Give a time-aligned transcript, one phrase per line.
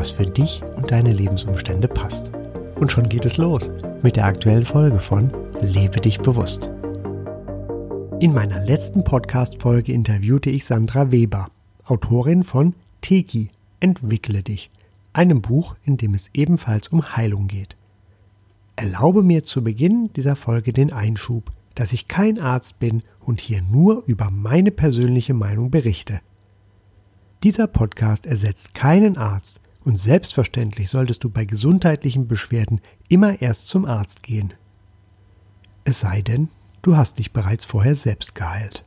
[0.00, 2.32] was für dich und deine Lebensumstände passt.
[2.76, 3.70] Und schon geht es los
[4.02, 6.72] mit der aktuellen Folge von Lebe dich bewusst.
[8.18, 11.50] In meiner letzten Podcast-Folge interviewte ich Sandra Weber,
[11.84, 14.70] Autorin von Teki, Entwickle dich,
[15.12, 17.76] einem Buch, in dem es ebenfalls um Heilung geht.
[18.76, 23.60] Erlaube mir zu Beginn dieser Folge den Einschub, dass ich kein Arzt bin und hier
[23.60, 26.20] nur über meine persönliche Meinung berichte.
[27.42, 33.84] Dieser Podcast ersetzt keinen Arzt und selbstverständlich solltest du bei gesundheitlichen Beschwerden immer erst zum
[33.84, 34.52] Arzt gehen.
[35.84, 36.48] Es sei denn,
[36.82, 38.84] du hast dich bereits vorher selbst geheilt.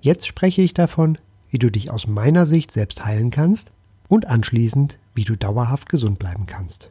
[0.00, 1.18] Jetzt spreche ich davon,
[1.50, 3.72] wie du dich aus meiner Sicht selbst heilen kannst
[4.08, 6.88] und anschließend, wie du dauerhaft gesund bleiben kannst.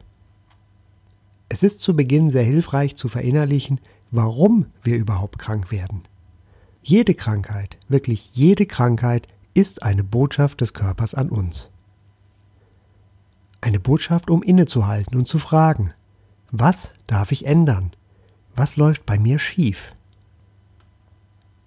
[1.48, 6.02] Es ist zu Beginn sehr hilfreich zu verinnerlichen, warum wir überhaupt krank werden.
[6.82, 11.68] Jede Krankheit, wirklich jede Krankheit ist eine Botschaft des Körpers an uns.
[13.62, 15.94] Eine Botschaft, um innezuhalten und zu fragen,
[16.50, 17.92] was darf ich ändern?
[18.56, 19.94] Was läuft bei mir schief?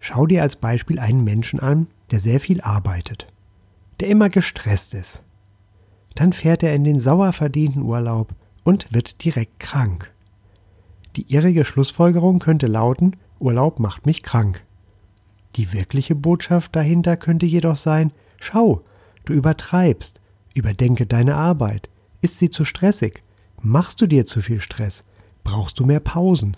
[0.01, 3.27] Schau dir als Beispiel einen Menschen an, der sehr viel arbeitet,
[4.01, 5.23] der immer gestresst ist.
[6.15, 8.35] Dann fährt er in den sauer verdienten Urlaub
[8.65, 10.11] und wird direkt krank.
[11.15, 14.65] Die irrige Schlussfolgerung könnte lauten, Urlaub macht mich krank.
[15.55, 18.81] Die wirkliche Botschaft dahinter könnte jedoch sein, schau,
[19.23, 20.19] du übertreibst,
[20.55, 21.89] überdenke deine Arbeit.
[22.21, 23.21] Ist sie zu stressig?
[23.61, 25.03] Machst du dir zu viel Stress?
[25.43, 26.57] Brauchst du mehr Pausen?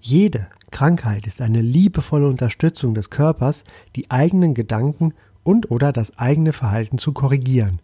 [0.00, 3.64] Jede Krankheit ist eine liebevolle Unterstützung des Körpers,
[3.96, 7.80] die eigenen Gedanken und oder das eigene Verhalten zu korrigieren.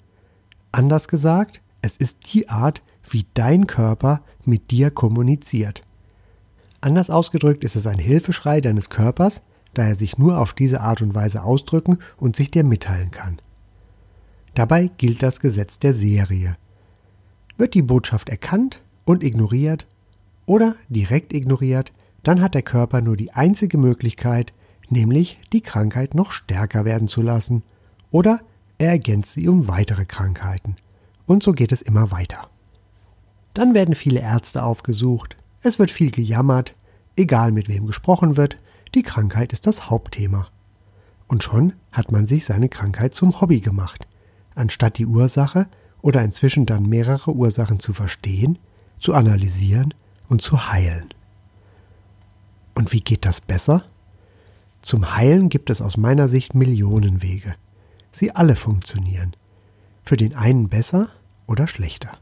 [0.72, 5.84] Anders gesagt, es ist die Art, wie dein Körper mit dir kommuniziert.
[6.80, 9.42] Anders ausgedrückt ist es ein Hilfeschrei deines Körpers,
[9.74, 13.38] da er sich nur auf diese Art und Weise ausdrücken und sich dir mitteilen kann.
[14.56, 16.56] Dabei gilt das Gesetz der Serie.
[17.58, 19.86] Wird die Botschaft erkannt und ignoriert
[20.46, 24.54] oder direkt ignoriert, dann hat der Körper nur die einzige Möglichkeit,
[24.88, 27.64] nämlich die Krankheit noch stärker werden zu lassen
[28.10, 28.40] oder
[28.78, 30.76] er ergänzt sie um weitere Krankheiten.
[31.26, 32.48] Und so geht es immer weiter.
[33.52, 36.74] Dann werden viele Ärzte aufgesucht, es wird viel gejammert,
[37.14, 38.56] egal mit wem gesprochen wird,
[38.94, 40.48] die Krankheit ist das Hauptthema.
[41.28, 44.08] Und schon hat man sich seine Krankheit zum Hobby gemacht,
[44.56, 45.68] anstatt die Ursache
[46.02, 48.58] oder inzwischen dann mehrere Ursachen zu verstehen,
[48.98, 49.94] zu analysieren
[50.28, 51.08] und zu heilen.
[52.74, 53.84] Und wie geht das besser?
[54.82, 57.54] Zum Heilen gibt es aus meiner Sicht Millionen Wege.
[58.12, 59.34] Sie alle funktionieren.
[60.04, 61.10] Für den einen besser
[61.46, 62.18] oder schlechter.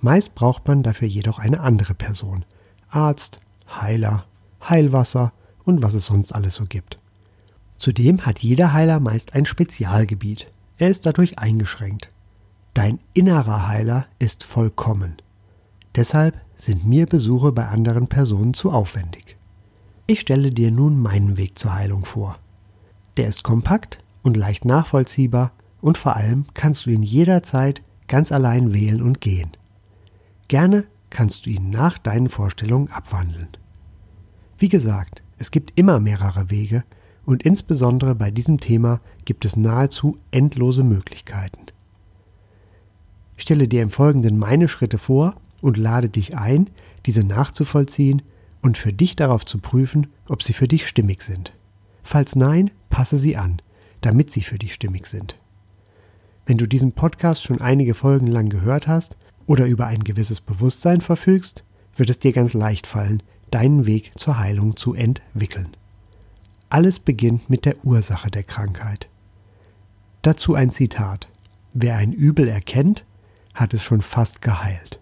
[0.00, 2.44] Meist braucht man dafür jedoch eine andere Person.
[2.88, 4.26] Arzt, Heiler,
[4.68, 5.32] Heilwasser
[5.64, 6.98] und was es sonst alles so gibt.
[7.76, 10.46] Zudem hat jeder Heiler meist ein Spezialgebiet.
[10.78, 12.10] Er ist dadurch eingeschränkt.
[12.74, 15.16] Dein innerer Heiler ist vollkommen.
[15.94, 19.36] Deshalb sind mir Besuche bei anderen Personen zu aufwendig.
[20.06, 22.38] Ich stelle dir nun meinen Weg zur Heilung vor.
[23.16, 28.74] Der ist kompakt und leicht nachvollziehbar und vor allem kannst du ihn jederzeit ganz allein
[28.74, 29.52] wählen und gehen.
[30.48, 33.48] Gerne kannst du ihn nach deinen Vorstellungen abwandeln.
[34.58, 36.84] Wie gesagt, es gibt immer mehrere Wege
[37.26, 41.66] und insbesondere bei diesem Thema gibt es nahezu endlose Möglichkeiten.
[43.36, 46.70] Ich stelle dir im Folgenden meine Schritte vor und lade dich ein,
[47.06, 48.22] diese nachzuvollziehen
[48.62, 51.52] und für dich darauf zu prüfen, ob sie für dich stimmig sind.
[52.02, 53.60] Falls nein, passe sie an,
[54.00, 55.38] damit sie für dich stimmig sind.
[56.46, 59.16] Wenn du diesen Podcast schon einige Folgen lang gehört hast
[59.46, 61.64] oder über ein gewisses Bewusstsein verfügst,
[61.96, 65.76] wird es dir ganz leicht fallen, deinen Weg zur Heilung zu entwickeln.
[66.68, 69.08] Alles beginnt mit der Ursache der Krankheit.
[70.22, 71.28] Dazu ein Zitat.
[71.72, 73.04] Wer ein Übel erkennt,
[73.52, 75.00] hat es schon fast geheilt.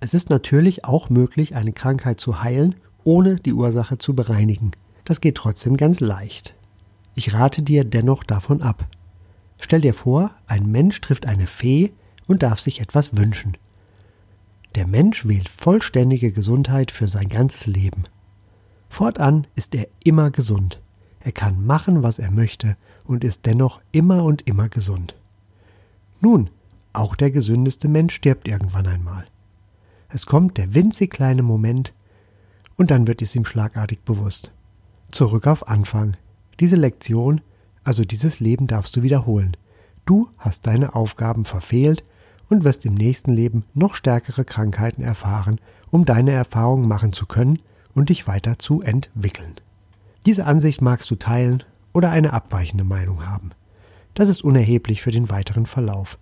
[0.00, 4.72] Es ist natürlich auch möglich, eine Krankheit zu heilen, ohne die Ursache zu bereinigen.
[5.04, 6.54] Das geht trotzdem ganz leicht.
[7.14, 8.86] Ich rate dir dennoch davon ab.
[9.58, 11.92] Stell dir vor, ein Mensch trifft eine Fee
[12.26, 13.56] und darf sich etwas wünschen.
[14.74, 18.04] Der Mensch wählt vollständige Gesundheit für sein ganzes Leben.
[18.88, 20.80] Fortan ist er immer gesund.
[21.20, 25.14] Er kann machen, was er möchte und ist dennoch immer und immer gesund.
[26.20, 26.50] Nun,
[26.92, 29.26] auch der gesündeste Mensch stirbt irgendwann einmal.
[30.08, 31.92] Es kommt der winzig kleine Moment,
[32.76, 34.52] und dann wird es ihm schlagartig bewusst.
[35.10, 36.16] Zurück auf Anfang.
[36.60, 37.40] Diese Lektion,
[37.82, 39.56] also dieses Leben darfst du wiederholen.
[40.06, 42.04] Du hast deine Aufgaben verfehlt
[42.48, 45.60] und wirst im nächsten Leben noch stärkere Krankheiten erfahren,
[45.90, 47.58] um deine Erfahrungen machen zu können
[47.98, 49.56] und dich weiter zu entwickeln.
[50.24, 53.50] Diese Ansicht magst du teilen oder eine abweichende Meinung haben.
[54.14, 56.18] Das ist unerheblich für den weiteren Verlauf.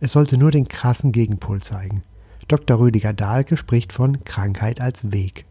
[0.00, 2.02] Es sollte nur den krassen Gegenpol zeigen.
[2.48, 2.78] Dr.
[2.78, 5.46] Rüdiger Dahlke spricht von Krankheit als Weg.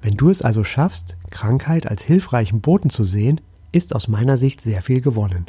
[0.00, 3.40] Wenn du es also schaffst, Krankheit als hilfreichen Boten zu sehen,
[3.70, 5.46] ist aus meiner Sicht sehr viel gewonnen.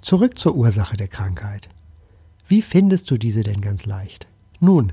[0.00, 1.68] Zurück zur Ursache der Krankheit.
[2.46, 4.26] Wie findest du diese denn ganz leicht?
[4.60, 4.92] Nun,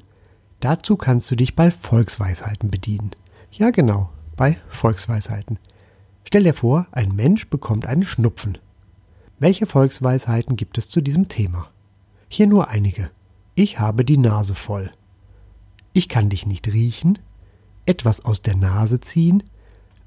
[0.65, 3.11] dazu kannst du dich bei Volksweisheiten bedienen.
[3.51, 5.59] Ja genau, bei Volksweisheiten.
[6.23, 8.57] Stell dir vor, ein Mensch bekommt einen Schnupfen.
[9.37, 11.69] Welche Volksweisheiten gibt es zu diesem Thema?
[12.29, 13.11] Hier nur einige.
[13.53, 14.91] Ich habe die Nase voll.
[15.93, 17.19] Ich kann dich nicht riechen,
[17.85, 19.43] etwas aus der Nase ziehen,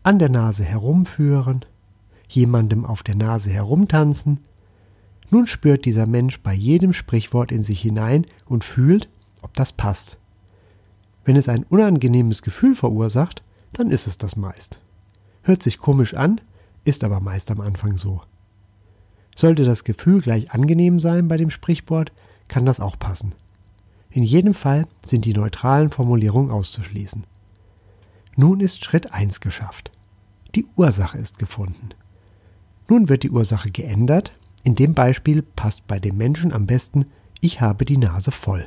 [0.02, 1.64] an der Nase herumführen,
[2.28, 4.40] jemandem auf der Nase herumtanzen,
[5.30, 9.08] nun spürt dieser Mensch bei jedem Sprichwort in sich hinein und fühlt,
[9.40, 10.17] ob das passt.
[11.28, 13.42] Wenn es ein unangenehmes Gefühl verursacht,
[13.74, 14.80] dann ist es das meist.
[15.42, 16.40] Hört sich komisch an,
[16.84, 18.22] ist aber meist am Anfang so.
[19.36, 22.14] Sollte das Gefühl gleich angenehm sein bei dem Sprichwort,
[22.48, 23.34] kann das auch passen.
[24.08, 27.24] In jedem Fall sind die neutralen Formulierungen auszuschließen.
[28.36, 29.92] Nun ist Schritt 1 geschafft.
[30.54, 31.90] Die Ursache ist gefunden.
[32.88, 34.32] Nun wird die Ursache geändert
[34.64, 37.04] in dem Beispiel passt bei dem Menschen am besten,
[37.42, 38.66] ich habe die Nase voll.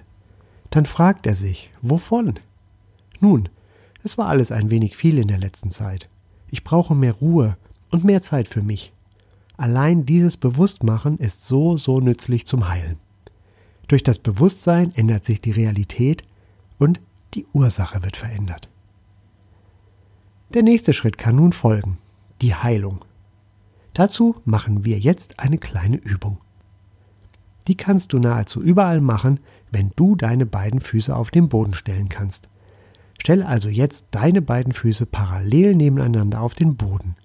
[0.69, 2.35] Dann fragt er sich, wovon?
[3.21, 3.47] Nun,
[4.03, 6.09] es war alles ein wenig viel in der letzten Zeit.
[6.49, 7.57] Ich brauche mehr Ruhe
[7.91, 8.91] und mehr Zeit für mich.
[9.57, 12.97] Allein dieses Bewusstmachen ist so, so nützlich zum Heilen.
[13.87, 16.23] Durch das Bewusstsein ändert sich die Realität
[16.79, 16.99] und
[17.35, 18.69] die Ursache wird verändert.
[20.53, 21.97] Der nächste Schritt kann nun folgen,
[22.41, 23.05] die Heilung.
[23.93, 26.39] Dazu machen wir jetzt eine kleine Übung.
[27.67, 29.39] Die kannst du nahezu überall machen,
[29.71, 32.49] wenn du deine beiden Füße auf den Boden stellen kannst.
[33.21, 37.15] Stelle also jetzt deine beiden Füße parallel nebeneinander auf den Boden.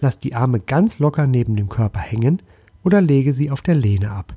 [0.00, 2.42] Lass die Arme ganz locker neben dem Körper hängen
[2.82, 4.34] oder lege sie auf der Lehne ab.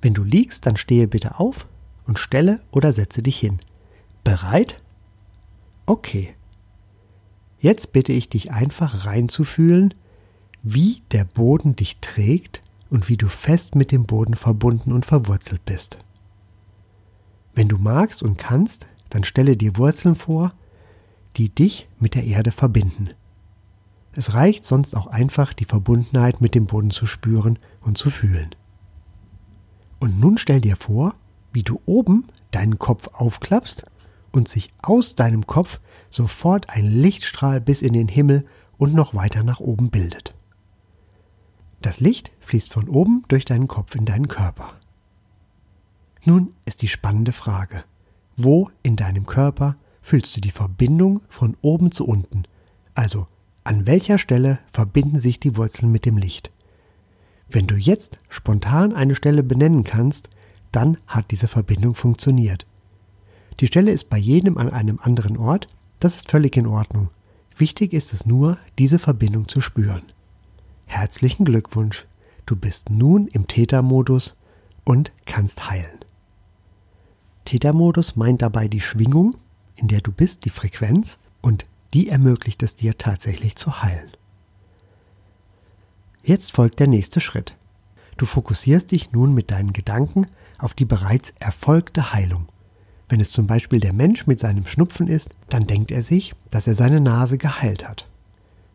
[0.00, 1.66] Wenn du liegst, dann stehe bitte auf
[2.06, 3.58] und stelle oder setze dich hin.
[4.22, 4.80] Bereit?
[5.86, 6.36] Okay.
[7.58, 9.92] Jetzt bitte ich dich einfach reinzufühlen,
[10.62, 15.64] wie der Boden dich trägt und wie du fest mit dem Boden verbunden und verwurzelt
[15.64, 15.98] bist.
[17.56, 20.52] Wenn du magst und kannst, dann stelle dir Wurzeln vor,
[21.36, 23.10] die dich mit der Erde verbinden.
[24.12, 28.54] Es reicht sonst auch einfach, die Verbundenheit mit dem Boden zu spüren und zu fühlen.
[30.00, 31.14] Und nun stell dir vor,
[31.52, 33.84] wie du oben deinen Kopf aufklappst
[34.32, 35.80] und sich aus deinem Kopf
[36.10, 38.46] sofort ein Lichtstrahl bis in den Himmel
[38.78, 40.34] und noch weiter nach oben bildet.
[41.82, 44.74] Das Licht fließt von oben durch deinen Kopf in deinen Körper.
[46.24, 47.84] Nun ist die spannende Frage,
[48.36, 52.44] wo in deinem Körper fühlst du die Verbindung von oben zu unten?
[52.94, 53.26] Also,
[53.64, 56.52] an welcher Stelle verbinden sich die Wurzeln mit dem Licht?
[57.48, 60.30] Wenn du jetzt spontan eine Stelle benennen kannst,
[60.72, 62.66] dann hat diese Verbindung funktioniert.
[63.60, 65.68] Die Stelle ist bei jedem an einem anderen Ort,
[65.98, 67.10] das ist völlig in Ordnung.
[67.56, 70.02] Wichtig ist es nur, diese Verbindung zu spüren.
[70.84, 72.06] Herzlichen Glückwunsch,
[72.44, 74.36] du bist nun im Tätermodus
[74.84, 76.05] und kannst heilen.
[77.46, 79.36] Tätermodus meint dabei die Schwingung,
[79.76, 84.10] in der du bist, die Frequenz, und die ermöglicht es dir tatsächlich zu heilen.
[86.22, 87.56] Jetzt folgt der nächste Schritt.
[88.16, 90.26] Du fokussierst dich nun mit deinen Gedanken
[90.58, 92.48] auf die bereits erfolgte Heilung.
[93.08, 96.66] Wenn es zum Beispiel der Mensch mit seinem Schnupfen ist, dann denkt er sich, dass
[96.66, 98.08] er seine Nase geheilt hat.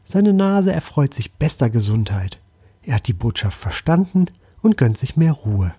[0.04, 2.40] Seine Nase erfreut sich bester Gesundheit.
[2.84, 4.28] Er hat die Botschaft verstanden
[4.62, 5.74] und gönnt sich mehr Ruhe.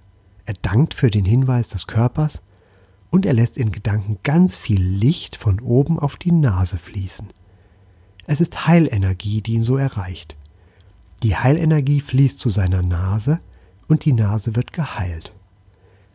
[0.44, 2.42] Er dankt für den Hinweis des Körpers
[3.12, 7.28] und er lässt in Gedanken ganz viel Licht von oben auf die Nase fließen.
[8.26, 10.36] Es ist Heilenergie, die ihn so erreicht.
[11.22, 13.38] Die Heilenergie fließt zu seiner Nase
[13.86, 15.34] und die Nase wird geheilt.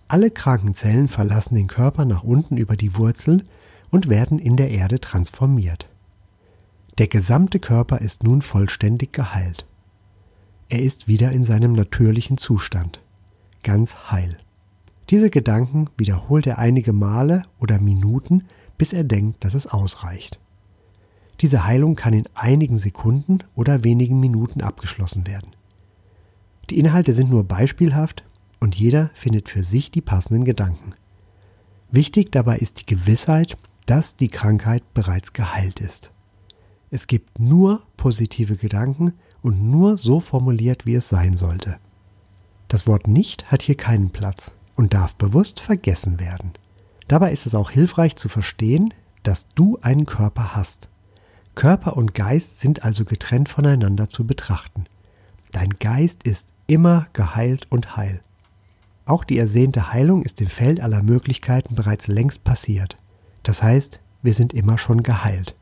[0.07, 3.43] Alle kranken Zellen verlassen den Körper nach unten über die Wurzeln
[3.91, 5.87] und werden in der Erde transformiert.
[6.97, 9.67] Der gesamte Körper ist nun vollständig geheilt.
[10.67, 13.01] Er ist wieder in seinem natürlichen Zustand,
[13.61, 14.39] ganz heil.
[15.09, 18.43] Diese Gedanken wiederholt er einige Male oder Minuten,
[18.77, 20.39] bis er denkt, dass es ausreicht.
[21.39, 25.55] Diese Heilung kann in einigen Sekunden oder wenigen Minuten abgeschlossen werden.
[26.69, 28.23] Die Inhalte sind nur beispielhaft,
[28.59, 30.93] und jeder findet für sich die passenden Gedanken.
[31.91, 36.11] Wichtig dabei ist die Gewissheit, dass die Krankheit bereits geheilt ist.
[36.89, 41.77] Es gibt nur positive Gedanken und nur so formuliert, wie es sein sollte.
[42.67, 46.53] Das Wort nicht hat hier keinen Platz und darf bewusst vergessen werden.
[47.09, 48.93] Dabei ist es auch hilfreich zu verstehen,
[49.23, 50.89] dass du einen Körper hast.
[51.55, 54.85] Körper und Geist sind also getrennt voneinander zu betrachten.
[55.51, 58.21] Dein Geist ist immer geheilt und heil.
[59.05, 62.97] Auch die ersehnte Heilung ist im Feld aller Möglichkeiten bereits längst passiert.
[63.43, 65.55] Das heißt, wir sind immer schon geheilt.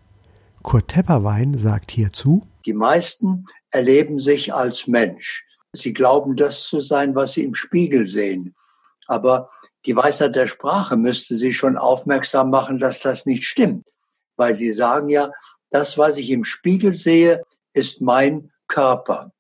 [0.63, 5.45] Kurt Tepperwein sagt hierzu, die meisten erleben sich als Mensch.
[5.74, 8.55] Sie glauben, das zu sein, was sie im Spiegel sehen.
[9.08, 9.50] Aber
[9.86, 13.86] die Weisheit der Sprache müsste sie schon aufmerksam machen, dass das nicht stimmt.
[14.36, 15.32] Weil sie sagen ja,
[15.70, 17.44] das, was ich im Spiegel sehe,
[17.74, 19.32] ist mein Körper.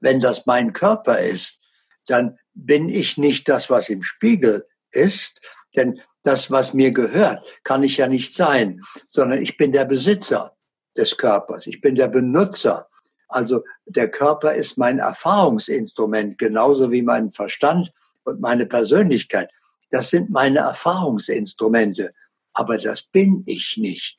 [0.00, 1.60] Wenn das mein Körper ist,
[2.06, 5.40] dann bin ich nicht das, was im Spiegel ist,
[5.76, 10.56] denn das, was mir gehört, kann ich ja nicht sein, sondern ich bin der Besitzer
[10.96, 12.88] des Körpers, ich bin der Benutzer.
[13.28, 17.92] Also der Körper ist mein Erfahrungsinstrument, genauso wie mein Verstand
[18.24, 19.50] und meine Persönlichkeit.
[19.90, 22.12] Das sind meine Erfahrungsinstrumente,
[22.52, 24.18] aber das bin ich nicht.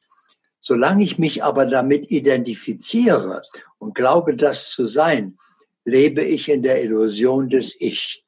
[0.60, 3.42] Solange ich mich aber damit identifiziere
[3.78, 5.38] und glaube, das zu sein,
[5.84, 8.24] lebe ich in der Illusion des Ich.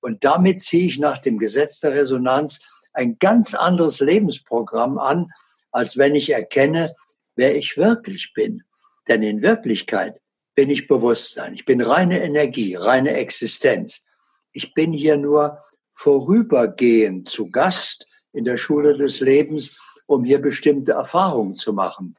[0.00, 2.60] Und damit ziehe ich nach dem Gesetz der Resonanz
[2.92, 5.28] ein ganz anderes Lebensprogramm an,
[5.70, 6.94] als wenn ich erkenne,
[7.36, 8.62] wer ich wirklich bin.
[9.08, 10.20] Denn in Wirklichkeit
[10.54, 11.54] bin ich Bewusstsein.
[11.54, 14.04] Ich bin reine Energie, reine Existenz.
[14.52, 15.58] Ich bin hier nur
[15.92, 22.14] vorübergehend zu Gast in der Schule des Lebens, um hier bestimmte Erfahrungen zu machen.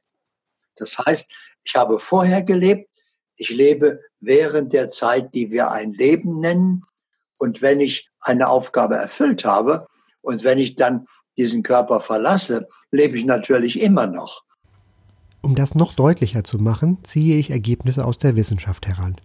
[0.75, 1.31] Das heißt,
[1.63, 2.89] ich habe vorher gelebt,
[3.35, 6.85] ich lebe während der Zeit, die wir ein Leben nennen.
[7.39, 9.87] Und wenn ich eine Aufgabe erfüllt habe,
[10.23, 11.05] und wenn ich dann
[11.37, 14.43] diesen Körper verlasse, lebe ich natürlich immer noch.
[15.41, 19.17] Um das noch deutlicher zu machen, ziehe ich Ergebnisse aus der Wissenschaft heran.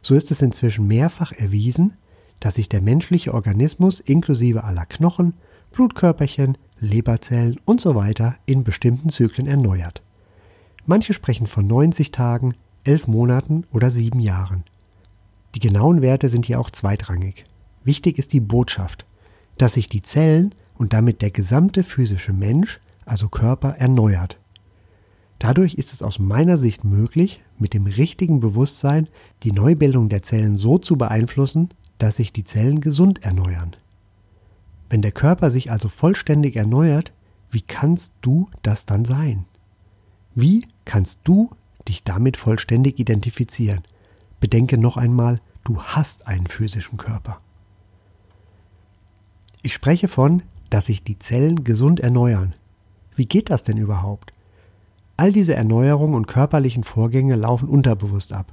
[0.00, 1.98] So ist es inzwischen mehrfach erwiesen,
[2.40, 5.34] dass sich der menschliche Organismus inklusive aller Knochen,
[5.72, 8.12] Blutkörperchen, Leberzellen usw.
[8.16, 10.02] So in bestimmten Zyklen erneuert.
[10.84, 14.64] Manche sprechen von 90 Tagen, 11 Monaten oder 7 Jahren.
[15.54, 17.44] Die genauen Werte sind hier auch zweitrangig.
[17.82, 19.06] Wichtig ist die Botschaft,
[19.58, 24.38] dass sich die Zellen und damit der gesamte physische Mensch, also Körper, erneuert.
[25.38, 29.08] Dadurch ist es aus meiner Sicht möglich, mit dem richtigen Bewusstsein
[29.42, 33.76] die Neubildung der Zellen so zu beeinflussen, dass sich die Zellen gesund erneuern.
[34.88, 37.12] Wenn der Körper sich also vollständig erneuert,
[37.50, 39.46] wie kannst du das dann sein?
[40.34, 41.50] Wie kannst du
[41.88, 43.82] dich damit vollständig identifizieren?
[44.40, 47.40] Bedenke noch einmal, du hast einen physischen Körper.
[49.62, 52.54] Ich spreche von, dass sich die Zellen gesund erneuern.
[53.14, 54.32] Wie geht das denn überhaupt?
[55.16, 58.52] All diese Erneuerungen und körperlichen Vorgänge laufen unterbewusst ab.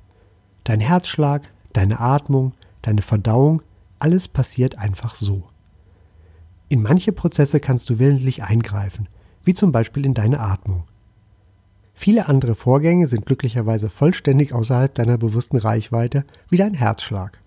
[0.63, 3.63] Dein Herzschlag, deine Atmung, deine Verdauung,
[3.99, 5.43] alles passiert einfach so.
[6.69, 9.09] In manche Prozesse kannst du willentlich eingreifen,
[9.43, 10.83] wie zum Beispiel in deine Atmung.
[11.93, 17.39] Viele andere Vorgänge sind glücklicherweise vollständig außerhalb deiner bewussten Reichweite, wie dein Herzschlag.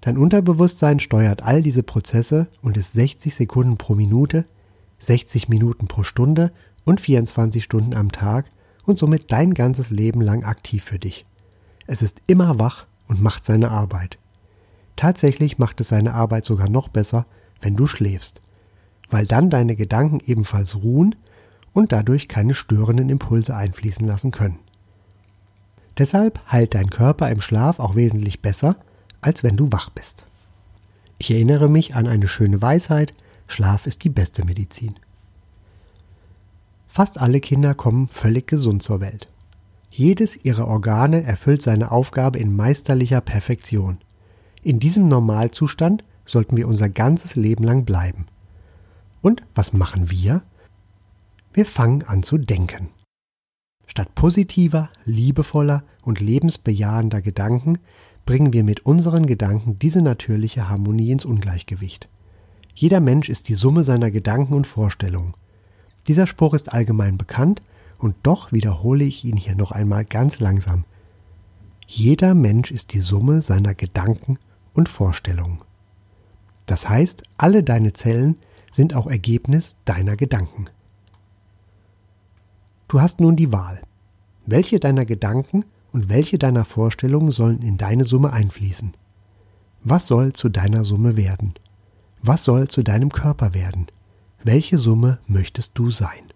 [0.00, 4.46] Dein Unterbewusstsein steuert all diese Prozesse und ist 60 Sekunden pro Minute,
[4.98, 6.52] 60 Minuten pro Stunde
[6.84, 8.48] und 24 Stunden am Tag
[8.84, 11.26] und somit dein ganzes Leben lang aktiv für dich.
[11.86, 14.18] Es ist immer wach und macht seine Arbeit.
[14.96, 17.26] Tatsächlich macht es seine Arbeit sogar noch besser,
[17.60, 18.40] wenn du schläfst,
[19.10, 21.14] weil dann deine Gedanken ebenfalls ruhen
[21.74, 24.60] und dadurch keine störenden Impulse einfließen lassen können.
[25.98, 28.76] Deshalb heilt dein Körper im Schlaf auch wesentlich besser
[29.20, 30.24] als wenn du wach bist.
[31.18, 33.12] Ich erinnere mich an eine schöne Weisheit,
[33.46, 34.94] Schlaf ist die beste Medizin.
[36.88, 39.28] Fast alle Kinder kommen völlig gesund zur Welt.
[39.94, 43.98] Jedes ihrer Organe erfüllt seine Aufgabe in meisterlicher Perfektion.
[44.62, 48.26] In diesem Normalzustand sollten wir unser ganzes Leben lang bleiben.
[49.20, 50.44] Und was machen wir?
[51.52, 52.88] Wir fangen an zu denken.
[53.86, 57.76] Statt positiver, liebevoller und lebensbejahender Gedanken
[58.24, 62.08] bringen wir mit unseren Gedanken diese natürliche Harmonie ins Ungleichgewicht.
[62.74, 65.34] Jeder Mensch ist die Summe seiner Gedanken und Vorstellungen.
[66.08, 67.60] Dieser Spruch ist allgemein bekannt,
[68.02, 70.84] und doch wiederhole ich ihn hier noch einmal ganz langsam.
[71.86, 74.38] Jeder Mensch ist die Summe seiner Gedanken
[74.74, 75.58] und Vorstellungen.
[76.66, 78.36] Das heißt, alle deine Zellen
[78.70, 80.66] sind auch Ergebnis deiner Gedanken.
[82.88, 83.82] Du hast nun die Wahl.
[84.46, 88.92] Welche deiner Gedanken und welche deiner Vorstellungen sollen in deine Summe einfließen.
[89.84, 91.54] Was soll zu deiner Summe werden?
[92.22, 93.86] Was soll zu deinem Körper werden?
[94.42, 96.31] Welche Summe möchtest du sein?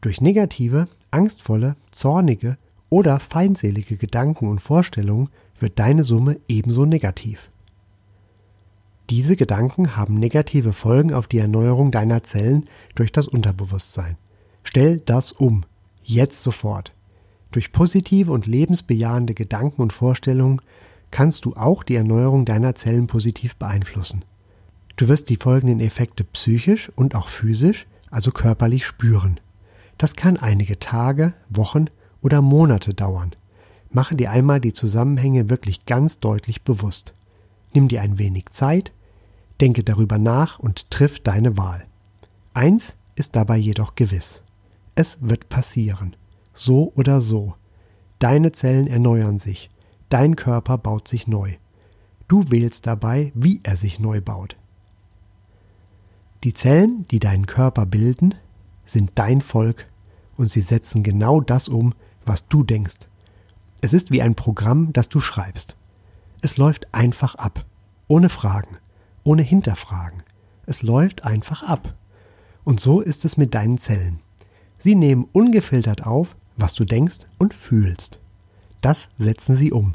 [0.00, 2.56] Durch negative, angstvolle, zornige
[2.88, 5.28] oder feindselige Gedanken und Vorstellungen
[5.58, 7.50] wird deine Summe ebenso negativ.
[9.10, 14.16] Diese Gedanken haben negative Folgen auf die Erneuerung deiner Zellen durch das Unterbewusstsein.
[14.62, 15.64] Stell das um,
[16.02, 16.94] jetzt sofort.
[17.50, 20.62] Durch positive und lebensbejahende Gedanken und Vorstellungen
[21.10, 24.24] kannst du auch die Erneuerung deiner Zellen positiv beeinflussen.
[24.96, 29.40] Du wirst die folgenden Effekte psychisch und auch physisch, also körperlich spüren.
[30.00, 31.88] Das kann einige Tage, Wochen
[32.22, 33.32] oder Monate dauern.
[33.90, 37.12] Mache dir einmal die Zusammenhänge wirklich ganz deutlich bewusst.
[37.74, 38.94] Nimm dir ein wenig Zeit,
[39.60, 41.84] denke darüber nach und triff deine Wahl.
[42.54, 44.42] Eins ist dabei jedoch gewiss.
[44.94, 46.16] Es wird passieren.
[46.54, 47.54] So oder so.
[48.20, 49.68] Deine Zellen erneuern sich.
[50.08, 51.56] Dein Körper baut sich neu.
[52.26, 54.56] Du wählst dabei, wie er sich neu baut.
[56.42, 58.34] Die Zellen, die deinen Körper bilden,
[58.86, 59.89] sind dein Volk
[60.40, 61.94] und sie setzen genau das um,
[62.24, 63.08] was du denkst.
[63.82, 65.76] Es ist wie ein Programm, das du schreibst.
[66.40, 67.64] Es läuft einfach ab,
[68.08, 68.78] ohne Fragen,
[69.22, 70.22] ohne Hinterfragen.
[70.66, 71.94] Es läuft einfach ab.
[72.64, 74.20] Und so ist es mit deinen Zellen.
[74.78, 78.18] Sie nehmen ungefiltert auf, was du denkst und fühlst.
[78.80, 79.92] Das setzen sie um,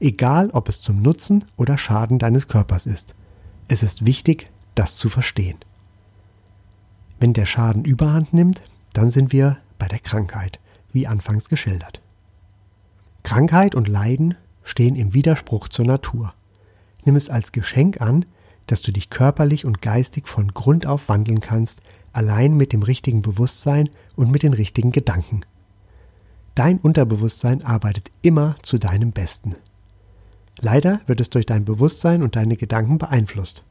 [0.00, 3.14] egal ob es zum Nutzen oder Schaden deines Körpers ist.
[3.68, 5.58] Es ist wichtig, das zu verstehen.
[7.20, 10.60] Wenn der Schaden überhand nimmt, dann sind wir bei der Krankheit,
[10.92, 12.00] wie anfangs geschildert.
[13.22, 16.34] Krankheit und Leiden stehen im Widerspruch zur Natur.
[17.04, 18.24] Nimm es als Geschenk an,
[18.66, 23.22] dass du dich körperlich und geistig von Grund auf wandeln kannst, allein mit dem richtigen
[23.22, 25.40] Bewusstsein und mit den richtigen Gedanken.
[26.54, 29.56] Dein Unterbewusstsein arbeitet immer zu deinem Besten.
[30.60, 33.64] Leider wird es durch dein Bewusstsein und deine Gedanken beeinflusst.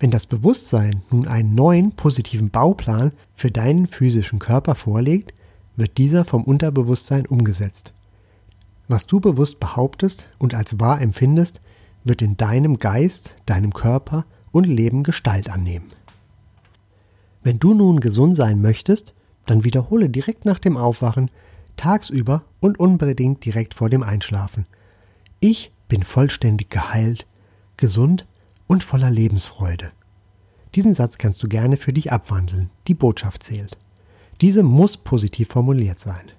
[0.00, 5.34] Wenn das Bewusstsein nun einen neuen positiven Bauplan für deinen physischen Körper vorlegt,
[5.76, 7.94] wird dieser vom Unterbewusstsein umgesetzt.
[8.86, 11.60] Was du bewusst behauptest und als wahr empfindest,
[12.04, 15.90] wird in deinem Geist, deinem Körper und Leben Gestalt annehmen.
[17.42, 19.14] Wenn du nun gesund sein möchtest,
[19.46, 21.30] dann wiederhole direkt nach dem Aufwachen,
[21.76, 24.66] tagsüber und unbedingt direkt vor dem Einschlafen.
[25.40, 27.26] Ich bin vollständig geheilt,
[27.76, 28.26] gesund
[28.68, 29.90] und voller Lebensfreude.
[30.76, 33.76] Diesen Satz kannst du gerne für dich abwandeln, die Botschaft zählt.
[34.40, 36.30] Diese muss positiv formuliert sein.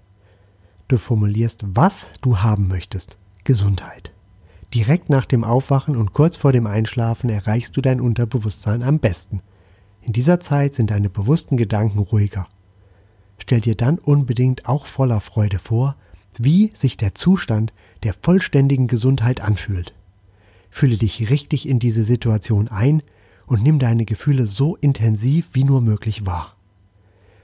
[0.87, 3.17] Du formulierst, was du haben möchtest.
[3.43, 4.13] Gesundheit.
[4.73, 9.41] Direkt nach dem Aufwachen und kurz vor dem Einschlafen erreichst du dein Unterbewusstsein am besten.
[10.01, 12.47] In dieser Zeit sind deine bewussten Gedanken ruhiger.
[13.39, 15.95] Stell dir dann unbedingt auch voller Freude vor,
[16.37, 19.93] wie sich der Zustand der vollständigen Gesundheit anfühlt.
[20.69, 23.01] Fühle dich richtig in diese Situation ein
[23.45, 26.55] und nimm deine Gefühle so intensiv wie nur möglich wahr.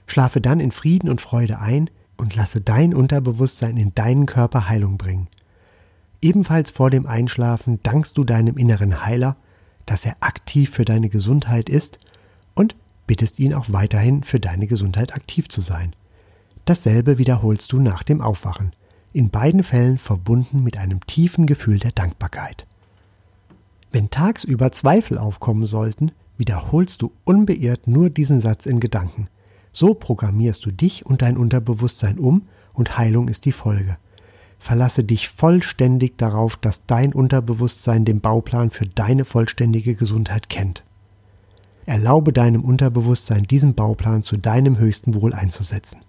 [0.08, 4.98] Schlafe dann in Frieden und Freude ein und lasse dein Unterbewusstsein in deinen Körper Heilung
[4.98, 5.28] bringen.
[6.22, 9.36] Ebenfalls vor dem Einschlafen dankst du deinem inneren Heiler,
[9.86, 12.00] dass er aktiv für deine Gesundheit ist
[12.54, 12.76] und
[13.08, 15.96] bittest ihn auch weiterhin für deine Gesundheit aktiv zu sein.
[16.66, 18.72] Dasselbe wiederholst du nach dem Aufwachen,
[19.14, 22.66] in beiden Fällen verbunden mit einem tiefen Gefühl der Dankbarkeit.
[23.92, 29.28] Wenn tagsüber Zweifel aufkommen sollten, wiederholst du unbeirrt nur diesen Satz in Gedanken.
[29.72, 33.98] So programmierst du dich und dein Unterbewusstsein um und Heilung ist die Folge.
[34.60, 40.84] Verlasse dich vollständig darauf, dass dein Unterbewusstsein den Bauplan für deine vollständige Gesundheit kennt.
[41.86, 46.00] Erlaube deinem Unterbewusstsein, diesen Bauplan zu deinem höchsten Wohl einzusetzen.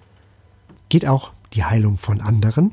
[0.89, 2.73] Geht auch die Heilung von anderen?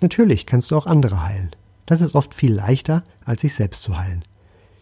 [0.00, 1.50] Natürlich kannst du auch andere heilen.
[1.86, 4.22] Das ist oft viel leichter, als sich selbst zu heilen.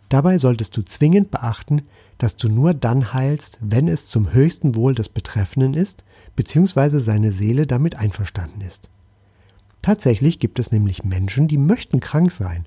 [0.09, 1.83] Dabei solltest du zwingend beachten,
[2.19, 6.05] dass du nur dann heilst, wenn es zum höchsten Wohl des Betreffenden ist,
[6.37, 8.91] beziehungsweise seine Seele damit einverstanden ist.
[9.81, 12.67] Tatsächlich gibt es nämlich Menschen, die möchten krank sein.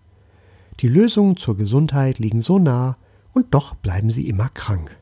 [0.82, 2.98] Die Lösungen zur Gesundheit liegen so nah
[3.32, 4.98] und doch bleiben sie immer krank.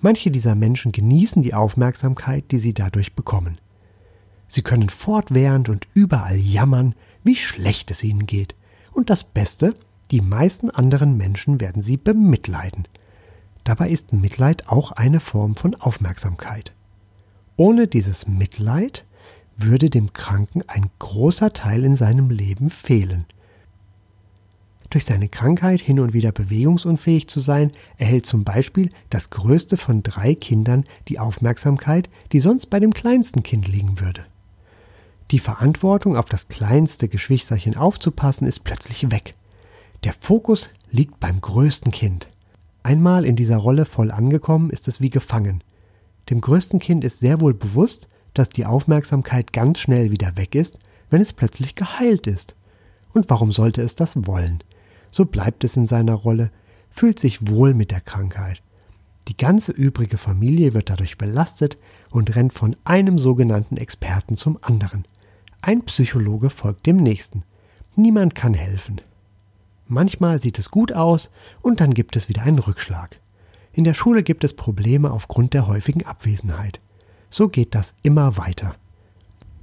[0.00, 3.58] Manche dieser Menschen genießen die Aufmerksamkeit, die sie dadurch bekommen.
[4.46, 8.54] Sie können fortwährend und überall jammern, wie schlecht es ihnen geht.
[8.92, 9.74] Und das Beste,
[10.10, 12.84] die meisten anderen Menschen werden sie bemitleiden.
[13.64, 16.74] Dabei ist Mitleid auch eine Form von Aufmerksamkeit.
[17.56, 19.06] Ohne dieses Mitleid
[19.56, 23.24] würde dem Kranken ein großer Teil in seinem Leben fehlen.
[24.90, 30.02] Durch seine Krankheit hin und wieder bewegungsunfähig zu sein, erhält zum Beispiel das größte von
[30.02, 34.26] drei Kindern die Aufmerksamkeit, die sonst bei dem kleinsten Kind liegen würde.
[35.30, 39.34] Die Verantwortung, auf das kleinste Geschwisterchen aufzupassen, ist plötzlich weg.
[40.04, 42.28] Der Fokus liegt beim größten Kind.
[42.82, 45.64] Einmal in dieser Rolle voll angekommen, ist es wie gefangen.
[46.28, 50.78] Dem größten Kind ist sehr wohl bewusst, dass die Aufmerksamkeit ganz schnell wieder weg ist,
[51.08, 52.54] wenn es plötzlich geheilt ist.
[53.14, 54.62] Und warum sollte es das wollen?
[55.10, 56.50] So bleibt es in seiner Rolle,
[56.90, 58.60] fühlt sich wohl mit der Krankheit.
[59.28, 61.78] Die ganze übrige Familie wird dadurch belastet
[62.10, 65.06] und rennt von einem sogenannten Experten zum anderen.
[65.66, 67.42] Ein Psychologe folgt dem nächsten.
[67.96, 69.00] Niemand kann helfen.
[69.86, 71.30] Manchmal sieht es gut aus
[71.62, 73.18] und dann gibt es wieder einen Rückschlag.
[73.72, 76.82] In der Schule gibt es Probleme aufgrund der häufigen Abwesenheit.
[77.30, 78.76] So geht das immer weiter.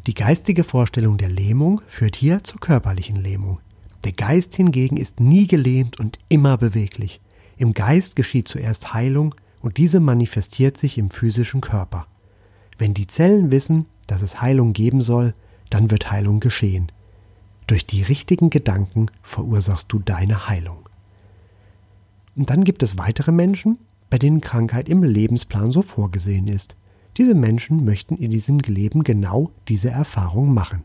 [0.07, 3.59] Die geistige Vorstellung der Lähmung führt hier zur körperlichen Lähmung.
[4.03, 7.21] Der Geist hingegen ist nie gelähmt und immer beweglich.
[7.57, 12.07] Im Geist geschieht zuerst Heilung und diese manifestiert sich im physischen Körper.
[12.79, 15.35] Wenn die Zellen wissen, dass es Heilung geben soll,
[15.71, 16.91] dann wird Heilung geschehen.
[17.65, 20.87] Durch die richtigen Gedanken verursachst du deine Heilung.
[22.35, 23.79] Und dann gibt es weitere Menschen,
[24.09, 26.75] bei denen Krankheit im Lebensplan so vorgesehen ist.
[27.17, 30.83] Diese Menschen möchten in diesem Leben genau diese Erfahrung machen.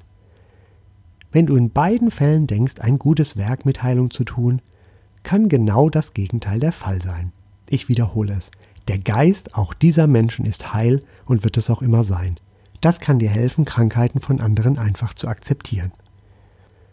[1.32, 4.62] Wenn du in beiden Fällen denkst, ein gutes Werk mit Heilung zu tun,
[5.22, 7.32] kann genau das Gegenteil der Fall sein.
[7.68, 8.50] Ich wiederhole es.
[8.88, 12.36] Der Geist auch dieser Menschen ist heil und wird es auch immer sein.
[12.80, 15.92] Das kann dir helfen, Krankheiten von anderen einfach zu akzeptieren.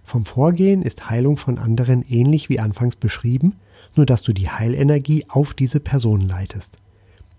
[0.03, 3.55] Vom Vorgehen ist Heilung von anderen ähnlich wie anfangs beschrieben,
[3.95, 6.77] nur dass du die Heilenergie auf diese Person leitest.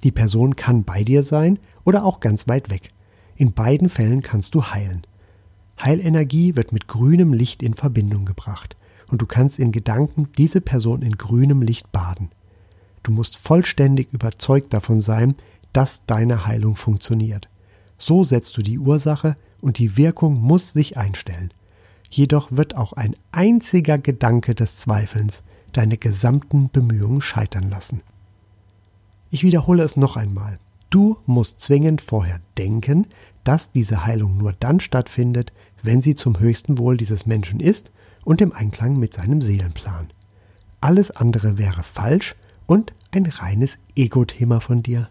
[0.03, 2.89] Die Person kann bei dir sein oder auch ganz weit weg.
[3.37, 5.07] In beiden Fällen kannst du heilen.
[5.83, 8.77] Heilenergie wird mit grünem Licht in Verbindung gebracht
[9.09, 12.31] und du kannst in Gedanken diese Person in grünem Licht baden.
[13.03, 15.35] Du musst vollständig überzeugt davon sein,
[15.73, 17.49] dass deine Heilung funktioniert.
[17.99, 21.53] So setzt du die Ursache und die Wirkung muss sich einstellen.
[22.11, 28.03] Jedoch wird auch ein einziger Gedanke des Zweifelns deine gesamten Bemühungen scheitern lassen.
[29.31, 30.59] Ich wiederhole es noch einmal.
[30.91, 33.09] Du musst zwingend vorher denken,
[33.43, 35.53] dass diese Heilung nur dann stattfindet,
[35.83, 37.91] wenn sie zum höchsten Wohl dieses Menschen ist
[38.25, 40.09] und im Einklang mit seinem Seelenplan.
[40.81, 45.11] Alles andere wäre falsch und ein reines Ego-Thema von dir.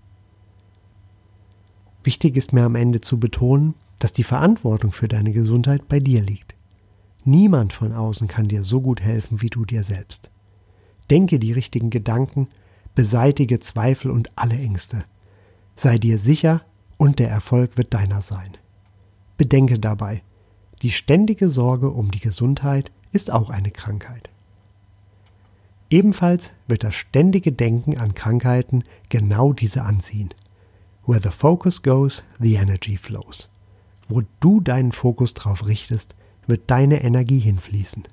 [2.03, 6.21] Wichtig ist mir am Ende zu betonen, dass die Verantwortung für deine Gesundheit bei dir
[6.21, 6.55] liegt.
[7.23, 10.29] Niemand von außen kann dir so gut helfen wie du dir selbst.
[11.09, 12.49] Denke die richtigen Gedanken,
[12.95, 15.05] beseitige Zweifel und alle Ängste.
[15.75, 16.63] Sei dir sicher
[16.97, 18.57] und der Erfolg wird deiner sein.
[19.37, 20.21] Bedenke dabei,
[20.81, 24.29] die ständige Sorge um die Gesundheit ist auch eine Krankheit.
[25.89, 30.33] Ebenfalls wird das ständige Denken an Krankheiten genau diese anziehen.
[31.05, 33.49] Where the focus goes, the energy flows.
[34.07, 36.15] Wo du deinen Fokus drauf richtest,
[36.47, 38.03] wird deine Energie hinfließen.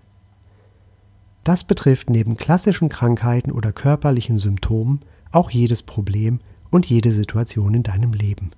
[1.45, 5.01] Das betrifft neben klassischen Krankheiten oder körperlichen Symptomen
[5.33, 8.51] auch jedes Problem und jede Situation in deinem Leben.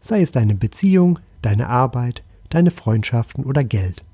[0.00, 4.04] Sei es deine Beziehung, deine Arbeit, deine Freundschaften oder Geld.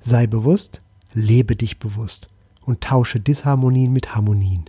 [0.00, 2.28] Sei bewusst, lebe dich bewusst
[2.64, 4.64] und tausche Disharmonien mit Harmonien.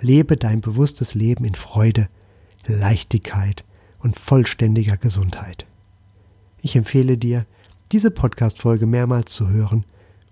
[0.00, 2.08] Lebe dein bewusstes Leben in Freude,
[2.72, 3.64] Leichtigkeit
[4.00, 5.66] und vollständiger Gesundheit.
[6.62, 7.46] Ich empfehle dir,
[7.92, 9.84] diese Podcast-Folge mehrmals zu hören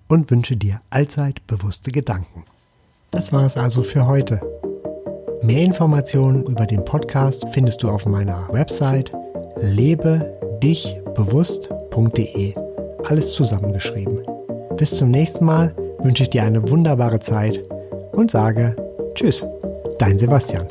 [0.09, 2.45] und wünsche dir allzeit bewusste Gedanken.
[3.11, 4.43] Das war es also für heute.
[5.43, 9.13] Mehr Informationen über den Podcast findest du auf meiner Website
[9.61, 12.55] lebedichbewusst.de.
[13.05, 14.23] Alles zusammengeschrieben.
[14.77, 17.63] Bis zum nächsten Mal wünsche ich dir eine wunderbare Zeit
[18.13, 18.75] und sage
[19.15, 19.47] Tschüss,
[19.99, 20.67] dein Sebastian.